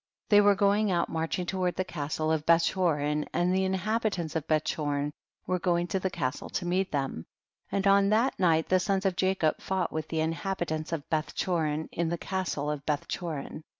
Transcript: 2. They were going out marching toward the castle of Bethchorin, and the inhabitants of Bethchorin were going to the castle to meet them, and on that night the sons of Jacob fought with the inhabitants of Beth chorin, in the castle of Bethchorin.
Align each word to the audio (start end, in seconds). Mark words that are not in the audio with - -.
2. 0.31 0.35
They 0.37 0.41
were 0.41 0.55
going 0.55 0.89
out 0.89 1.09
marching 1.09 1.45
toward 1.45 1.75
the 1.75 1.83
castle 1.85 2.31
of 2.31 2.43
Bethchorin, 2.43 3.27
and 3.33 3.53
the 3.53 3.63
inhabitants 3.63 4.35
of 4.35 4.47
Bethchorin 4.47 5.11
were 5.45 5.59
going 5.59 5.85
to 5.89 5.99
the 5.99 6.09
castle 6.09 6.49
to 6.49 6.65
meet 6.65 6.91
them, 6.91 7.27
and 7.71 7.85
on 7.85 8.09
that 8.09 8.39
night 8.39 8.67
the 8.69 8.79
sons 8.79 9.05
of 9.05 9.15
Jacob 9.15 9.59
fought 9.61 9.91
with 9.91 10.07
the 10.07 10.19
inhabitants 10.21 10.91
of 10.91 11.07
Beth 11.11 11.35
chorin, 11.35 11.87
in 11.91 12.09
the 12.09 12.17
castle 12.17 12.71
of 12.71 12.83
Bethchorin. 12.83 13.61